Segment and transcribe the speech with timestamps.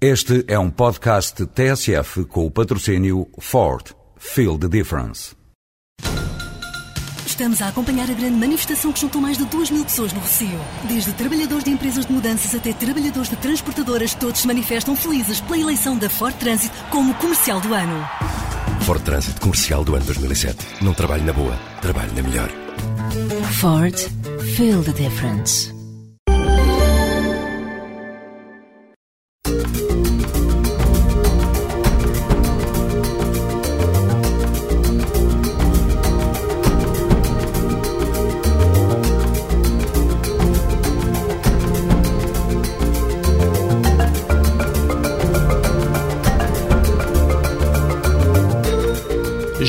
[0.00, 3.84] Este é um podcast TSF com o patrocínio Ford.
[4.16, 5.34] Feel the difference.
[7.26, 10.56] Estamos a acompanhar a grande manifestação que juntou mais de 2 mil pessoas no Rocio.
[10.86, 15.58] Desde trabalhadores de empresas de mudanças até trabalhadores de transportadoras, todos se manifestam felizes pela
[15.58, 18.08] eleição da Ford Transit como comercial do ano.
[18.82, 20.64] Ford Transit Comercial do ano 2007.
[20.80, 22.50] Não trabalho na boa, trabalho na melhor.
[23.60, 23.98] Ford.
[24.54, 25.76] Feel the difference.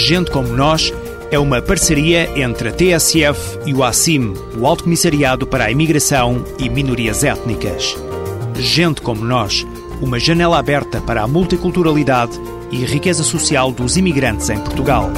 [0.09, 0.91] Gente Como Nós
[1.29, 6.43] é uma parceria entre a TSF e o ACIM, o Alto Comissariado para a Imigração
[6.57, 7.95] e Minorias Étnicas.
[8.55, 9.67] Gente Como Nós,
[10.01, 12.31] uma janela aberta para a multiculturalidade
[12.71, 15.11] e riqueza social dos imigrantes em Portugal.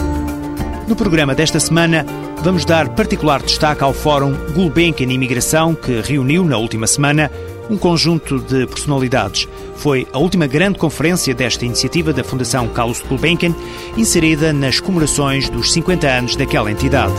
[0.89, 2.05] No programa desta semana,
[2.44, 7.31] vamos dar particular destaque ao Fórum Gulbenkian Imigração, que reuniu na última semana
[7.72, 9.47] um conjunto de personalidades.
[9.77, 13.55] Foi a última grande conferência desta iniciativa da Fundação Carlos Gulbenkian,
[13.95, 17.16] inserida nas comemorações dos 50 anos daquela entidade.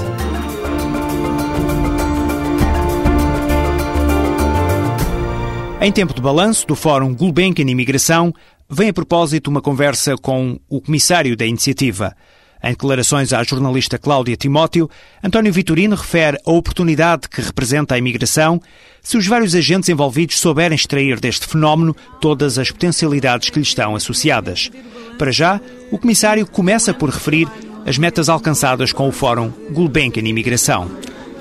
[5.81, 8.33] Em tempo de balanço do Fórum Gulbenkian Imigração,
[8.69, 12.15] vem a propósito uma conversa com o comissário da iniciativa.
[12.63, 14.89] Em declarações à jornalista Cláudia Timóteo,
[15.23, 18.61] António Vitorino refere a oportunidade que representa a imigração
[19.03, 23.97] se os vários agentes envolvidos souberem extrair deste fenómeno todas as potencialidades que lhe estão
[23.97, 24.71] associadas.
[25.19, 25.61] Para já,
[25.91, 27.49] o comissário começa por referir
[27.85, 30.89] as metas alcançadas com o Fórum Gulbenkian Imigração.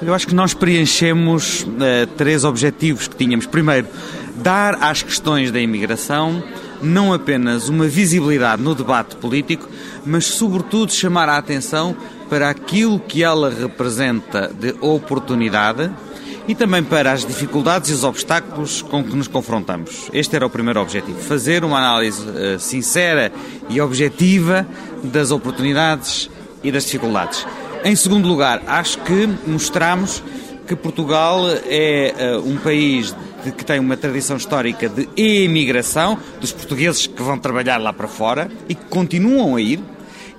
[0.01, 3.45] Eu acho que nós preenchemos uh, três objetivos que tínhamos.
[3.45, 3.87] Primeiro,
[4.37, 6.43] dar às questões da imigração
[6.81, 9.67] não apenas uma visibilidade no debate político,
[10.05, 11.95] mas sobretudo chamar a atenção
[12.29, 15.91] para aquilo que ela representa de oportunidade
[16.47, 20.09] e também para as dificuldades e os obstáculos com que nos confrontamos.
[20.11, 23.31] Este era o primeiro objetivo: fazer uma análise uh, sincera
[23.69, 24.67] e objetiva
[25.03, 26.29] das oportunidades
[26.63, 27.45] e das dificuldades.
[27.83, 30.23] Em segundo lugar, acho que mostramos
[30.71, 36.53] que Portugal é uh, um país de, que tem uma tradição histórica de emigração, dos
[36.53, 39.81] portugueses que vão trabalhar lá para fora e que continuam a ir,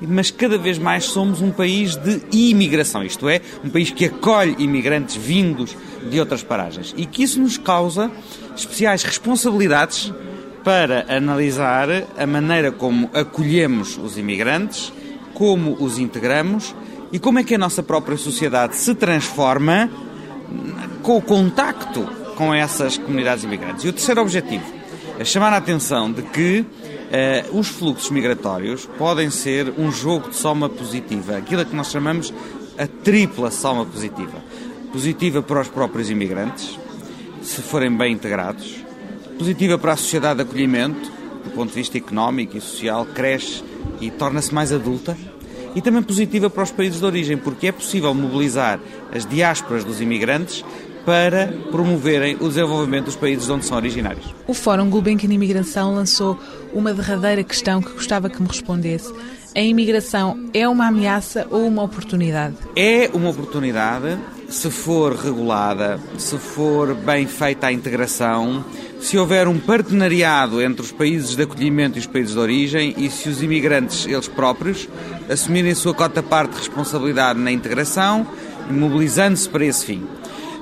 [0.00, 4.56] mas cada vez mais somos um país de imigração, isto é, um país que acolhe
[4.59, 5.76] imigrantes vindos
[6.10, 8.10] de outras paragens e que isso nos causa
[8.56, 10.10] especiais responsabilidades
[10.64, 14.91] para analisar a maneira como acolhemos os imigrantes,
[15.34, 16.75] como os integramos
[17.12, 19.91] e como é que a nossa própria sociedade se transforma
[21.02, 23.84] com o contacto com essas comunidades imigrantes.
[23.84, 24.64] E o terceiro objetivo
[25.18, 30.36] é chamar a atenção de que uh, os fluxos migratórios podem ser um jogo de
[30.36, 32.32] soma positiva, aquilo que nós chamamos
[32.78, 34.42] a tripla soma positiva.
[34.92, 36.78] Positiva para os próprios imigrantes,
[37.42, 38.76] se forem bem integrados,
[39.38, 41.10] positiva para a sociedade de acolhimento,
[41.44, 43.64] do ponto de vista económico e social, cresce
[44.00, 45.16] e torna-se mais adulta,
[45.74, 48.80] e também positiva para os países de origem, porque é possível mobilizar
[49.12, 50.64] as diásporas dos imigrantes
[51.04, 54.34] para promoverem o desenvolvimento dos países de onde são originários.
[54.46, 56.38] O Fórum Gulbenkian Imigração lançou
[56.72, 59.12] uma derradeira questão que gostava que me respondesse.
[59.54, 62.56] A imigração é uma ameaça ou uma oportunidade?
[62.74, 64.18] É uma oportunidade
[64.48, 68.64] se for regulada, se for bem feita a integração,
[69.02, 73.10] se houver um partenariado entre os países de acolhimento e os países de origem e
[73.10, 74.88] se os imigrantes, eles próprios,
[75.28, 78.24] assumirem a sua cota parte de responsabilidade na integração,
[78.70, 80.06] mobilizando-se para esse fim.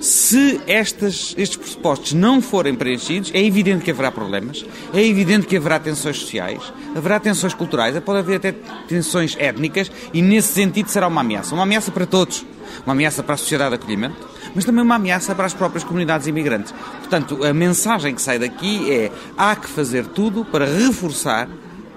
[0.00, 5.58] Se estas, estes pressupostos não forem preenchidos, é evidente que haverá problemas, é evidente que
[5.58, 8.52] haverá tensões sociais, haverá tensões culturais, pode haver até
[8.88, 11.54] tensões étnicas e, nesse sentido, será uma ameaça.
[11.54, 12.46] Uma ameaça para todos.
[12.86, 14.16] Uma ameaça para a sociedade de acolhimento,
[14.54, 16.72] mas também uma ameaça para as próprias comunidades imigrantes.
[17.00, 21.48] Portanto, a mensagem que sai daqui é: há que fazer tudo para reforçar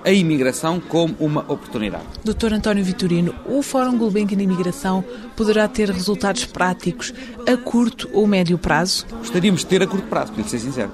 [0.04, 2.04] a imigração como uma oportunidade.
[2.24, 2.54] Dr.
[2.54, 5.04] António Vitorino, o Fórum Gulbenkian de Imigração
[5.36, 7.14] poderá ter resultados práticos
[7.48, 9.06] a curto ou médio prazo?
[9.10, 10.92] Gostaríamos de ter a curto prazo, para ser sincero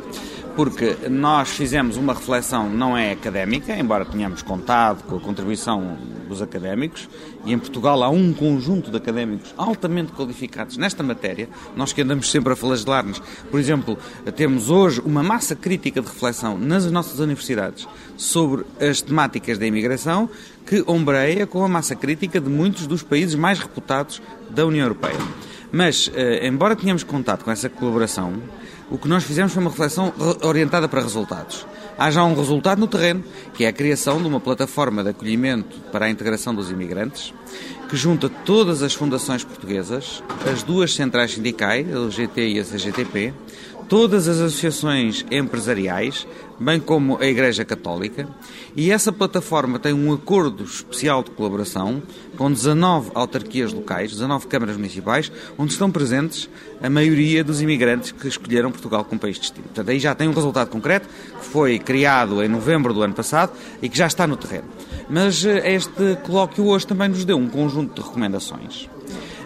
[0.55, 5.97] porque nós fizemos uma reflexão não é académica, embora tenhamos contado com a contribuição
[6.29, 7.09] dos académicos,
[7.45, 12.31] e em Portugal há um conjunto de académicos altamente qualificados nesta matéria, nós que andamos
[12.31, 13.21] sempre a flagelar-nos.
[13.51, 13.97] Por exemplo,
[14.35, 20.29] temos hoje uma massa crítica de reflexão nas nossas universidades sobre as temáticas da imigração
[20.65, 25.17] que ombreia com a massa crítica de muitos dos países mais reputados da União Europeia.
[25.71, 28.33] Mas, eh, embora tenhamos contato com essa colaboração,
[28.89, 31.65] o que nós fizemos foi uma reflexão orientada para resultados.
[31.97, 35.77] há já um resultado no terreno, que é a criação de uma plataforma de acolhimento
[35.91, 37.33] para a integração dos imigrantes,
[37.89, 43.33] que junta todas as fundações portuguesas, as duas centrais sindicais, a GT e a CGTP,
[43.89, 46.25] todas as associações empresariais,
[46.59, 48.27] bem como a Igreja Católica,
[48.75, 52.03] e essa plataforma tem um acordo especial de colaboração
[52.37, 56.49] com 19 autarquias locais, 19 câmaras municipais, onde estão presentes
[56.81, 59.65] a maioria dos imigrantes que escolheram Portugal como país de destino.
[59.65, 63.53] Portanto, aí já tem um resultado concreto, que foi criado em novembro do ano passado
[63.81, 64.67] e que já está no terreno.
[65.09, 68.89] Mas eh, este colóquio hoje também nos deu um conjunto de recomendações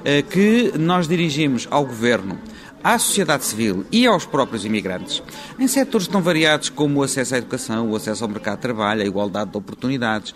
[0.03, 2.37] eh, que nós dirigimos ao Governo
[2.83, 5.23] à sociedade civil e aos próprios imigrantes,
[5.57, 9.01] em setores tão variados como o acesso à educação, o acesso ao mercado de trabalho,
[9.01, 10.35] a igualdade de oportunidades,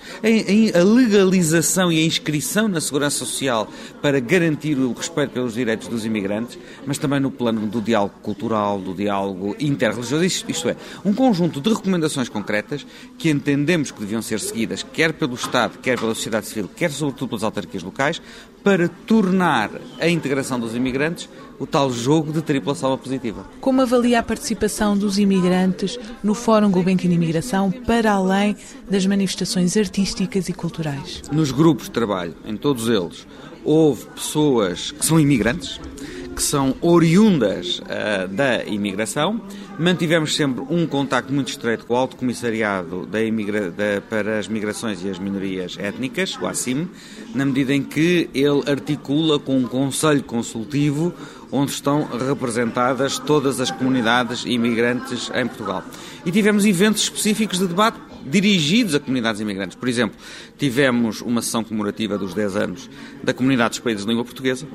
[0.73, 3.67] a legalização e a inscrição na segurança social
[4.01, 8.79] para garantir o respeito pelos direitos dos imigrantes, mas também no plano do diálogo cultural,
[8.79, 12.85] do diálogo interreligioso, isto é, um conjunto de recomendações concretas
[13.17, 17.29] que entendemos que deviam ser seguidas, quer pelo Estado, quer pela sociedade civil, quer sobretudo
[17.29, 18.21] pelas autarquias locais,
[18.63, 21.29] para tornar a integração dos imigrantes
[21.59, 23.45] o tal jogo de tripla salva positiva.
[23.59, 28.55] Como avalia a participação dos imigrantes no Fórum Gulbenkian Imigração para além
[28.89, 31.21] das manifestações artísticas e culturais?
[31.31, 33.27] Nos grupos de trabalho, em todos eles,
[33.63, 35.79] houve pessoas que são imigrantes,
[36.37, 39.41] que são oriundas uh, da imigração.
[39.79, 44.47] Mantivemos sempre um contacto muito estreito com o Alto Comissariado da Imigra da, para as
[44.47, 46.87] Migrações e as Minorias Étnicas, o ACIM,
[47.33, 51.11] na medida em que ele articula com um conselho consultivo
[51.51, 55.83] onde estão representadas todas as comunidades imigrantes em Portugal.
[56.23, 57.97] E tivemos eventos específicos de debate
[58.29, 59.75] dirigidos a comunidades imigrantes.
[59.75, 60.17] Por exemplo,
[60.57, 62.89] tivemos uma sessão comemorativa dos 10 anos
[63.23, 64.67] da Comunidade dos Países de Língua Portuguesa,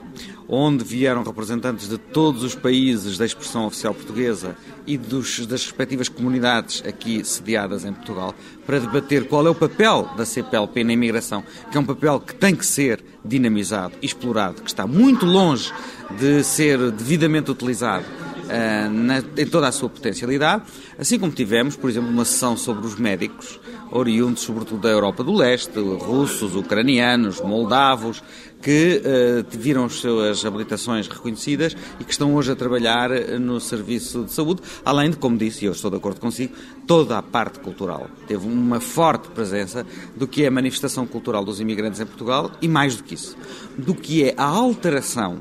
[0.49, 4.57] onde vieram representantes de todos os países da expressão oficial portuguesa
[4.87, 8.35] e dos, das respectivas comunidades aqui sediadas em Portugal,
[8.67, 12.35] para debater qual é o papel da CPLP na imigração, que é um papel que
[12.35, 15.73] tem que ser dinamizado, explorado, que está muito longe
[16.19, 18.05] de ser devidamente utilizado
[18.53, 20.65] uh, na, em toda a sua potencialidade,
[20.99, 23.59] assim como tivemos, por exemplo, uma sessão sobre os médicos,
[23.91, 28.23] oriundos sobretudo da Europa do Leste, russos, ucranianos, moldavos,
[28.61, 33.11] que uh, viram as suas habilitações reconhecidas e que estão hoje a trabalhar
[33.41, 36.55] no serviço de saúde, além de, como disse, e eu estou de acordo consigo,
[36.87, 38.09] toda a parte cultural.
[38.29, 39.85] Teve uma forte presença
[40.17, 43.37] do que é a manifestação cultural dos imigrantes em Portugal e, mais do que isso,
[43.77, 45.41] do que é a alteração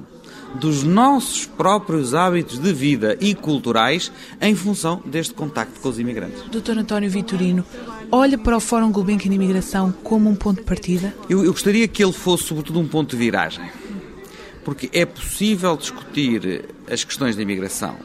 [0.55, 6.41] dos nossos próprios hábitos de vida e culturais em função deste contacto com os imigrantes.
[6.49, 6.77] Dr.
[6.79, 7.65] António Vitorino,
[8.11, 11.15] olha para o Fórum Gulbenkian de Imigração como um ponto de partida?
[11.29, 13.69] Eu, eu gostaria que ele fosse, sobretudo, um ponto de viragem.
[14.63, 17.97] Porque é possível discutir as questões da imigração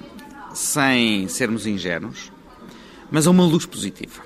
[0.55, 2.33] sem sermos ingênuos,
[3.11, 4.23] mas a uma luz positiva.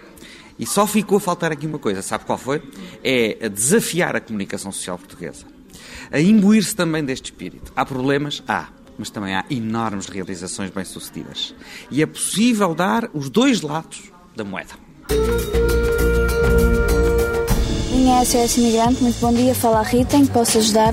[0.56, 2.62] E só ficou a faltar aqui uma coisa, sabe qual foi?
[3.02, 5.50] É desafiar a comunicação social portuguesa
[6.10, 7.72] a imbuir-se também deste espírito.
[7.74, 8.42] Há problemas?
[8.46, 8.68] Há.
[8.98, 11.54] Mas também há enormes realizações bem-sucedidas.
[11.90, 14.74] E é possível dar os dois lados da moeda.
[17.90, 19.54] Minha SOS Imigrante, muito bom dia.
[19.54, 20.92] Fala a Rita, em que posso ajudar?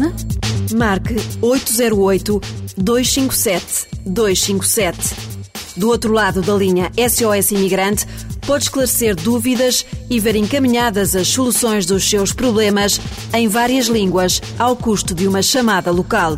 [0.76, 2.40] Marque 808
[2.78, 5.38] 257 257.
[5.78, 8.06] Do outro lado da linha SOS Imigrante,
[8.48, 13.00] pode esclarecer dúvidas e ver encaminhadas as soluções dos seus problemas
[13.34, 16.38] em várias línguas, ao custo de uma chamada local.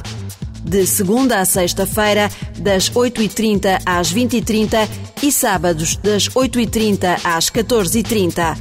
[0.63, 4.89] De segunda a sexta-feira, das 8h30 às 20h30
[5.21, 8.57] e sábados, das 8h30 às 14h30.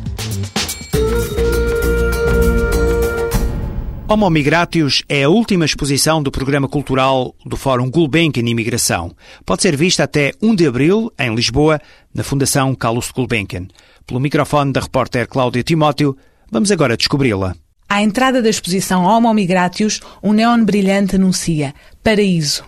[4.11, 9.15] Homo Migratius é a última exposição do programa cultural do Fórum Gulbenkian Imigração.
[9.45, 11.79] Pode ser vista até 1 de abril, em Lisboa,
[12.19, 13.69] na Fundação Carlos Gulbenkian.
[14.05, 16.17] Pelo microfone da repórter Cláudia Timóteo,
[16.51, 17.55] vamos agora descobri-la.
[17.89, 21.73] À entrada da exposição Homo Migratius, um neon brilhante anuncia
[22.03, 22.65] Paraíso.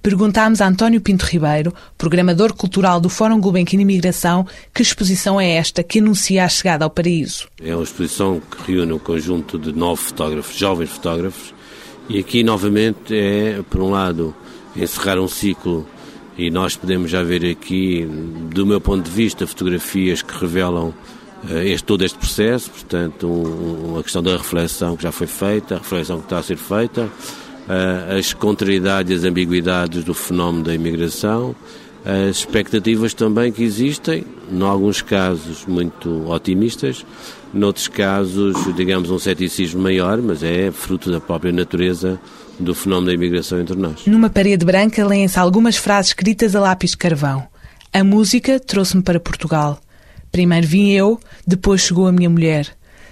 [0.00, 5.82] Perguntámos a António Pinto Ribeiro, programador cultural do Fórum Gulbenkian Imigração, que exposição é esta
[5.82, 7.48] que anuncia a chegada ao paraíso.
[7.60, 11.52] É uma exposição que reúne um conjunto de nove fotógrafos, jovens fotógrafos,
[12.08, 14.34] e aqui novamente é, por um lado,
[14.76, 15.84] encerrar um ciclo
[16.36, 18.06] e nós podemos já ver aqui,
[18.52, 23.92] do meu ponto de vista, fotografias que revelam uh, este, todo este processo, portanto, um,
[23.92, 27.02] uma questão da reflexão que já foi feita, a reflexão que está a ser feita,
[27.02, 31.54] uh, as contrariedades e as ambiguidades do fenómeno da imigração,
[32.04, 37.06] as expectativas também que existem, em alguns casos muito otimistas,
[37.52, 42.20] noutros casos, digamos, um ceticismo maior, mas é fruto da própria natureza
[42.58, 44.06] do fenómeno da imigração entre nós.
[44.06, 47.46] Numa parede branca leem-se algumas frases escritas a lápis de carvão.
[47.92, 49.80] A música trouxe-me para Portugal.
[50.32, 52.68] Primeiro vim eu, depois chegou a minha mulher.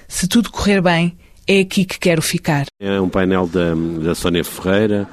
[0.08, 2.66] Se tudo correr bem, é aqui que quero ficar.
[2.80, 5.08] É um painel da, da Sónia Ferreira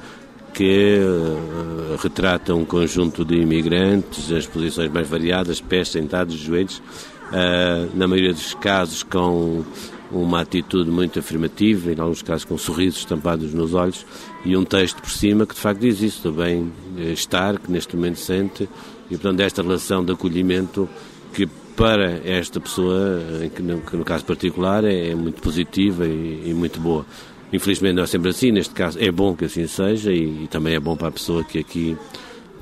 [0.52, 7.90] que uh, retrata um conjunto de imigrantes, as posições mais variadas, pés, sentados, joelhos, uh,
[7.94, 9.64] na maioria dos casos com
[10.10, 14.04] uma atitude muito afirmativa, em alguns casos com sorrisos estampados nos olhos,
[14.44, 18.18] e um texto por cima que de facto diz isso, do bem-estar que neste momento
[18.18, 18.68] sente,
[19.10, 20.88] e portanto esta relação de acolhimento
[21.32, 23.20] que para esta pessoa,
[23.54, 27.06] que no, que no caso particular é, é muito positiva e, e, muito boa.
[27.52, 30.74] Infelizmente não é sempre assim, neste caso é bom que assim seja e, e também
[30.74, 31.96] é bom para a pessoa que aqui,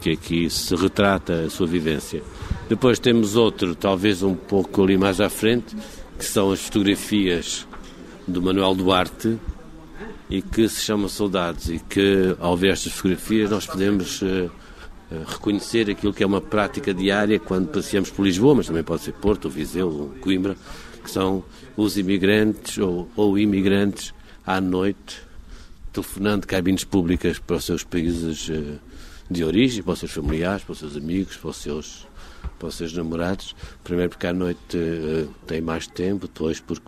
[0.01, 2.23] que aqui se retrata a sua vivência.
[2.69, 5.75] Depois temos outro, talvez um pouco ali mais à frente,
[6.19, 7.67] que são as fotografias
[8.27, 9.39] do Manuel Duarte
[10.29, 14.51] e que se chama Saudades e que ao ver estas fotografias nós podemos uh,
[15.27, 19.13] reconhecer aquilo que é uma prática diária quando passeamos por Lisboa, mas também pode ser
[19.13, 20.57] Porto, Viseu, Coimbra,
[21.03, 21.45] que são
[21.77, 24.13] os imigrantes ou, ou imigrantes
[24.45, 25.23] à noite
[25.93, 28.79] telefonando cabines públicas para os seus países uh,
[29.31, 32.08] de origem, para os seus familiares, para os seus amigos, para os seus
[32.59, 33.55] para os seus namorados.
[33.85, 36.87] Primeiro porque à noite uh, tem mais tempo, depois porque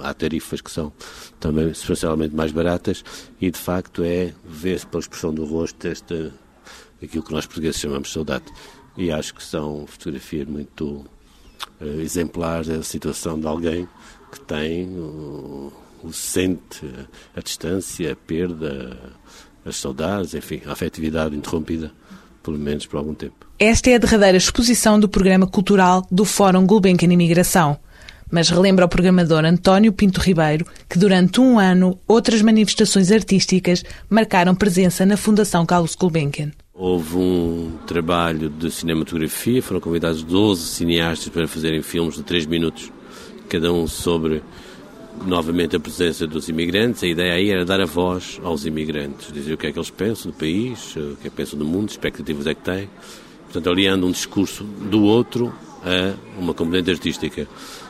[0.00, 0.92] há tarifas que são
[1.38, 3.04] também substancialmente mais baratas
[3.40, 6.32] e de facto é ver-se pela expressão do rosto esta,
[7.02, 8.44] aquilo que nós portugueses chamamos de saudade.
[8.96, 11.06] E acho que são fotografias muito
[11.80, 13.88] uh, exemplares da situação de alguém
[14.32, 15.72] que tem uh,
[16.02, 16.86] o sente
[17.34, 19.14] a distância, a perda,
[19.64, 21.92] as saudades, enfim, a afetividade interrompida,
[22.42, 23.46] pelo menos por algum tempo.
[23.58, 27.78] Esta é a derradeira exposição do programa cultural do Fórum Gulbenkian Imigração.
[28.30, 34.54] Mas relembra o programador António Pinto Ribeiro que durante um ano outras manifestações artísticas marcaram
[34.54, 36.52] presença na Fundação Carlos Gulbenkian.
[36.74, 42.92] Houve um trabalho de cinematografia, foram convidados 12 cineastas para fazerem filmes de 3 minutos,
[43.48, 44.42] cada um sobre
[45.26, 47.02] novamente a presença dos imigrantes.
[47.02, 49.90] A ideia aí era dar a voz aos imigrantes, dizer o que é que eles
[49.90, 52.88] pensam do país, o que é que pensam do mundo, expectativas é que têm
[53.44, 57.48] portanto, aliando um discurso do outro a uma componente artística.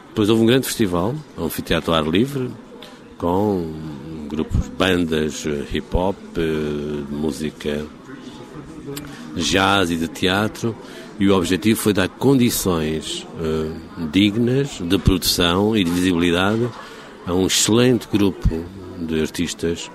[0.08, 2.50] Depois houve um grande festival, um anfiteatro ar livre,
[3.16, 3.72] com
[4.28, 7.84] grupos, bandas eh, hip hop, eh, música
[9.36, 10.74] jazz e de teatro,
[11.18, 16.68] e o objetivo foi dar condições uh, dignas de produção e de visibilidade
[17.28, 18.64] a um excelente grupo
[18.98, 19.90] de artistas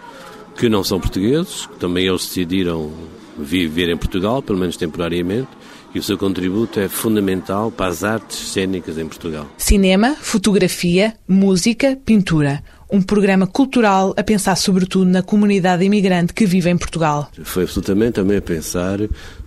[0.55, 2.91] que não são portugueses, que também eles decidiram
[3.37, 5.49] viver em Portugal, pelo menos temporariamente,
[5.95, 9.47] e o seu contributo é fundamental para as artes cênicas em Portugal.
[9.57, 12.63] Cinema, fotografia, música, pintura.
[12.93, 17.27] Um programa cultural a pensar sobretudo na comunidade imigrante que vive em Portugal.
[17.43, 18.99] Foi absolutamente também a pensar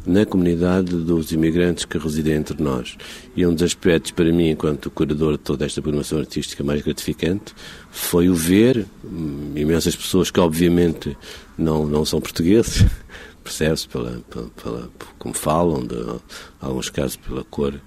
[0.04, 2.96] na comunidade dos imigrantes que residem entre nós.
[3.36, 7.54] E um dos aspectos para mim, enquanto curador de toda esta programação artística mais gratificante,
[7.88, 11.16] foi o ver hum, imensas pessoas que obviamente
[11.56, 12.84] não, não são portugueses,
[13.44, 15.94] percebe-se pela, pela, pela, como falam, de,
[16.60, 17.80] alguns casos pela cor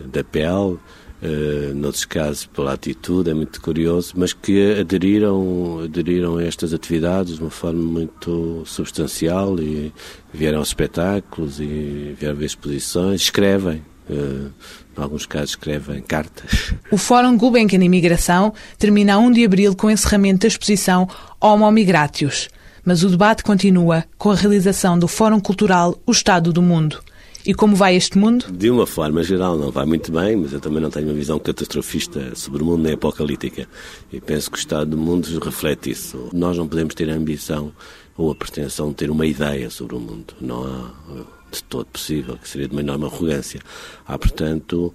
[0.00, 0.80] da pele,
[1.22, 7.36] uh, noutros casos pela atitude, é muito curioso, mas que aderiram, aderiram a estas atividades
[7.36, 9.92] de uma forma muito substancial e
[10.32, 13.82] vieram aos espetáculos e vieram ver exposições, escrevem.
[14.08, 14.52] Uh,
[14.96, 16.72] em alguns casos escrevem cartas.
[16.90, 21.08] O Fórum Gulbenkian Imigração termina a 1 de abril com o encerramento da exposição
[21.40, 22.48] Homo Migratius,
[22.84, 27.02] mas o debate continua com a realização do Fórum Cultural O Estado do Mundo.
[27.46, 28.46] E como vai este mundo?
[28.50, 31.38] De uma forma geral não vai muito bem, mas eu também não tenho uma visão
[31.38, 33.68] catastrofista sobre o mundo nem apocalíptica.
[34.12, 36.28] E penso que o estado do mundo reflete isso.
[36.32, 37.72] Nós não podemos ter a ambição
[38.16, 40.34] ou a pretensão de ter uma ideia sobre o mundo.
[40.40, 40.90] Não há
[41.52, 43.60] de todo possível, que seria de uma enorme arrogância.
[44.04, 44.92] Há, portanto,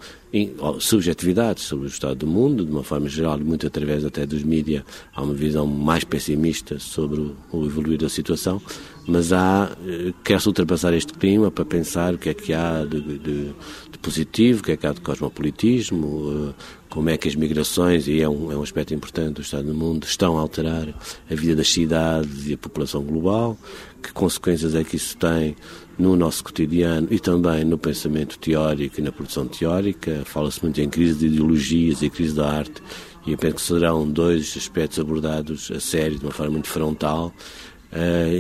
[0.80, 4.84] subjetividades sobre o estado do mundo, de uma forma geral, muito através até dos mídias,
[5.16, 8.62] há uma visão mais pessimista sobre o evoluir da situação,
[9.08, 13.02] mas há, eh, quer-se ultrapassar este clima para pensar o que é que há de,
[13.02, 13.46] de,
[13.92, 18.08] de positivo, o que é que há de cosmopolitismo, eh, como é que as migrações,
[18.08, 20.90] e é um, é um aspecto importante do Estado do mundo, estão a alterar
[21.30, 23.58] a vida das cidades e a população global,
[24.04, 25.56] que consequências é que isso tem
[25.98, 30.24] no nosso cotidiano e também no pensamento teórico e na produção teórica.
[30.26, 32.82] Fala-se muito em crise de ideologias e crise da arte,
[33.26, 37.34] e eu penso que serão dois aspectos abordados a sério, de uma forma muito frontal,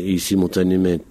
[0.03, 1.05] e simultaneamente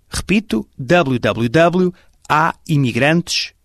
[0.10, 3.63] Repito, www.aimigrantes.org.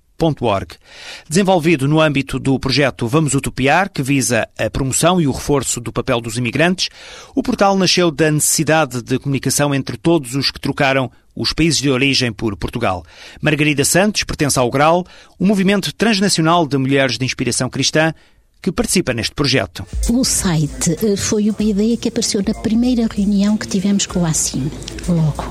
[1.28, 5.92] Desenvolvido no âmbito do projeto Vamos Utopiar, que visa a promoção e o reforço do
[5.92, 6.88] papel dos imigrantes,
[7.36, 11.88] o portal nasceu da necessidade de comunicação entre todos os que trocaram os países de
[11.88, 13.04] origem por Portugal.
[13.40, 15.06] Margarida Santos pertence ao GRAL,
[15.38, 18.12] um movimento transnacional de mulheres de inspiração cristã
[18.60, 19.86] que participa neste projeto.
[20.10, 24.26] O site eh, foi uma ideia que apareceu na primeira reunião que tivemos com o
[24.26, 24.68] ACIM,
[25.08, 25.44] logo.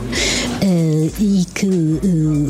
[1.20, 2.48] E que uh,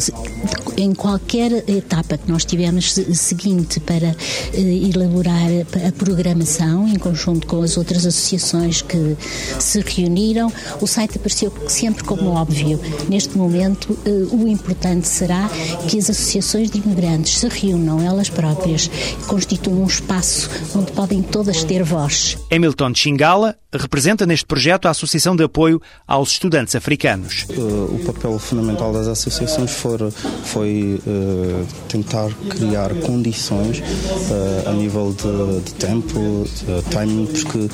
[0.78, 5.50] em qualquer etapa que nós tivemos seguinte para uh, elaborar
[5.88, 9.18] a programação, em conjunto com as outras associações que
[9.60, 12.80] se reuniram, o site apareceu sempre como óbvio.
[13.10, 13.98] Neste momento,
[14.32, 15.50] o importante será
[15.88, 18.90] que as associações de imigrantes se reúnam elas próprias,
[19.28, 22.38] constituam um espaço onde podem todas ter voz.
[22.52, 27.46] Hamilton Chingala representa neste projeto a Associação de Apoio aos Estudantes Africanos.
[27.50, 29.98] Uh, o papel fundamental das associações foi,
[30.44, 37.70] foi uh, tentar criar condições uh, a nível de, de tempo, de timing, porque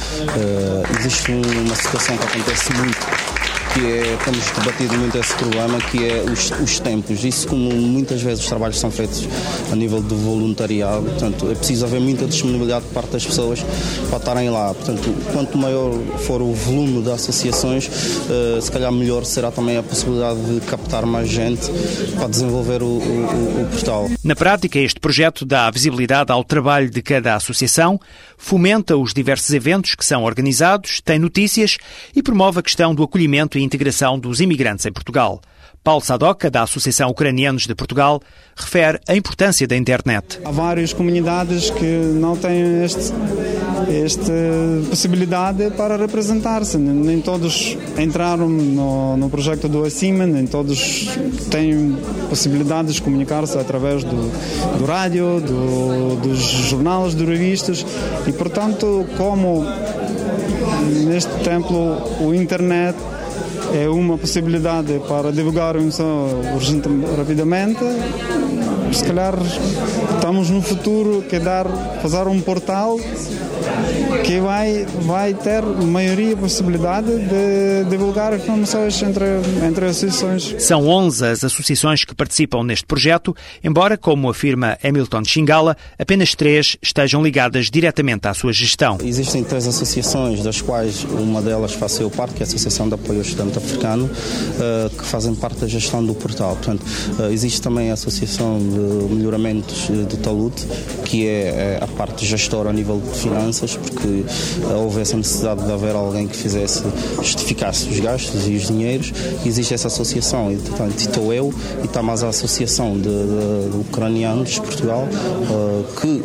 [1.00, 3.33] existe uma situação que acontece muito
[3.74, 7.24] que é, temos debatido muito esse problema, que é os, os, tempos.
[7.24, 9.28] Isso como muitas vezes os trabalhos são feitos
[9.72, 13.66] a nível do voluntariado, portanto, é preciso haver muita disponibilidade por parte das pessoas
[14.10, 14.74] para estarem lá.
[14.74, 19.84] Portanto, quanto maior for o volume de associações, uh, se calhar melhor será também a
[19.84, 21.72] possibilidade de captar mais gente
[22.16, 24.10] para desenvolver o, o, o portal.
[24.24, 28.00] Na prática, este projeto dá visibilidade ao trabalho de cada associação,
[28.38, 31.78] fomenta os diversos eventos que são organizados, tem notícias
[32.16, 35.42] e promove a questão do acolhimento e integração dos imigrantes em Portugal.
[35.84, 38.22] Paulo Sadoca, da Associação Ucranianos de Portugal,
[38.56, 40.40] refere a importância da internet.
[40.46, 44.32] Há várias comunidades que não têm esta
[44.90, 46.78] possibilidade para representar-se.
[46.78, 51.10] Nem todos entraram no, no projeto do Acima, nem todos
[51.52, 51.98] têm
[52.30, 54.32] possibilidade de comunicar-se através do,
[54.78, 57.86] do rádio, do, dos jornais, de revistas.
[58.26, 59.66] E, portanto, como
[61.06, 61.74] neste tempo
[62.22, 62.96] o internet
[63.74, 67.84] é uma possibilidade para divulgar som urgente, rapidamente.
[68.94, 69.34] Se calhar
[70.16, 71.66] estamos no futuro que dar
[72.02, 73.00] fazer um portal
[74.24, 79.26] que vai, vai ter maioria possibilidade de divulgar informações entre,
[79.66, 80.56] entre associações.
[80.60, 86.78] São 11 as associações que participam neste projeto, embora, como afirma Hamilton Xingala, apenas três
[86.82, 88.98] estejam ligadas diretamente à sua gestão.
[89.04, 92.96] Existem três associações, das quais uma delas faz eu parte, que é a Associação de
[92.96, 94.10] Apoio ao Estudante Africano,
[94.60, 96.56] eh, que fazem parte da gestão do portal.
[96.56, 96.84] Portanto,
[97.20, 100.64] eh, existe também a Associação de Melhoramentos de Talude,
[101.06, 104.24] que é a parte gestora a nível de finanças, porque
[104.76, 106.84] houve essa necessidade de haver alguém que fizesse,
[107.22, 109.14] justificasse os gastos e os dinheiros.
[109.46, 110.56] Existe essa associação, e,
[110.98, 115.08] estou eu e está mais a Associação de, de, Ucranianos de Portugal,
[116.00, 116.24] que,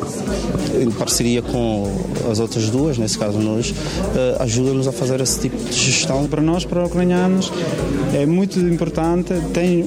[0.82, 1.92] em parceria com
[2.30, 3.74] as outras duas, nesse caso nós,
[4.40, 6.26] ajuda-nos a fazer esse tipo de gestão.
[6.26, 7.52] Para nós, para ucranianos,
[8.14, 9.86] é muito importante, tem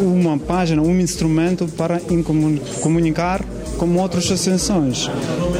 [0.00, 2.00] uma página, um instrumento para
[2.82, 3.44] comunicar
[3.76, 5.08] com outras associações,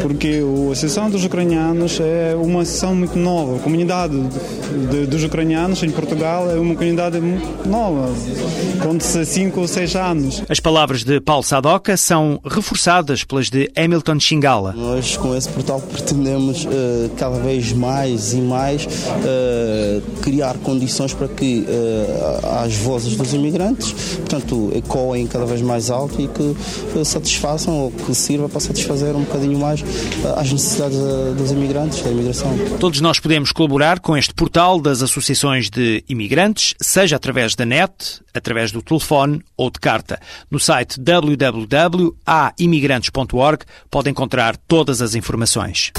[0.02, 3.56] porque a Associação dos Ucranianos é uma associação muito nova.
[3.56, 4.14] A comunidade
[4.90, 8.08] de, dos ucranianos em Portugal é uma comunidade muito nova,
[8.82, 10.42] conta-se 5 ou 6 anos.
[10.48, 14.72] As palavras de Paulo Sadoca são reforçadas pelas de Hamilton Xingala.
[14.72, 16.68] Nós, com esse portal, pretendemos uh,
[17.16, 23.92] cada vez mais e mais uh, criar condições para que uh, as vozes dos imigrantes,
[23.92, 29.22] portanto, ecoem cada vez mais alto e que satisfaçam ou que sirva para satisfazer um
[29.22, 29.82] bocadinho mais
[30.36, 30.98] as necessidades
[31.36, 32.52] dos imigrantes, da imigração.
[32.78, 38.20] Todos nós podemos colaborar com este portal das associações de imigrantes, seja através da net,
[38.34, 40.20] através do telefone ou de carta.
[40.50, 45.92] No site www.aimigrantes.org pode encontrar todas as informações.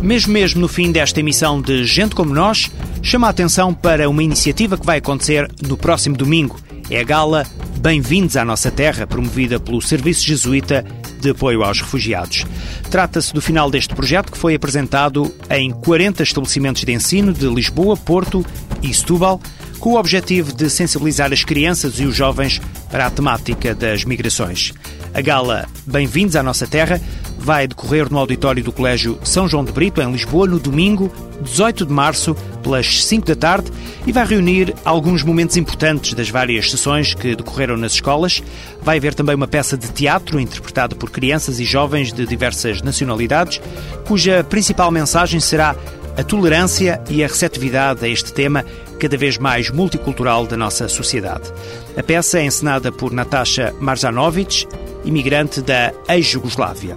[0.00, 2.70] Mesmo mesmo no fim desta emissão de Gente Como Nós,
[3.02, 6.56] chama a atenção para uma iniciativa que vai acontecer no próximo domingo.
[6.90, 7.46] É a gala
[7.80, 10.84] Bem-vindos à Nossa Terra, promovida pelo Serviço Jesuíta
[11.20, 12.46] de Apoio aos Refugiados.
[12.90, 17.94] Trata-se do final deste projeto que foi apresentado em 40 estabelecimentos de ensino de Lisboa,
[17.94, 18.44] Porto
[18.82, 19.38] e Setúbal,
[19.78, 24.72] com o objetivo de sensibilizar as crianças e os jovens para a temática das migrações.
[25.12, 27.00] A gala Bem-vindos à Nossa Terra
[27.38, 31.86] vai decorrer no auditório do Colégio São João de Brito, em Lisboa, no domingo, 18
[31.86, 33.70] de março, pelas 5 da tarde,
[34.06, 38.42] e vai reunir alguns momentos importantes das várias sessões que decorreram nas escolas.
[38.82, 43.60] Vai haver também uma peça de teatro interpretada por crianças e jovens de diversas nacionalidades,
[44.06, 45.76] cuja principal mensagem será
[46.16, 48.64] a tolerância e a receptividade a este tema
[48.98, 51.52] cada vez mais multicultural da nossa sociedade.
[51.96, 54.66] A peça é encenada por Natasha Marzanovic,
[55.04, 56.96] imigrante da ex-Jugoslávia.